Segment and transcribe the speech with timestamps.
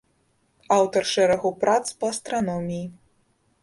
[0.77, 2.85] Аўтар шэрагу прац па астраноміі.